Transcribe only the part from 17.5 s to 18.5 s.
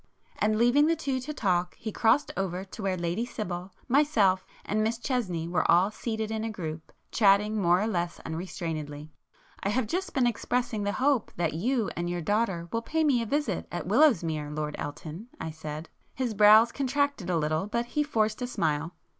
but he forced a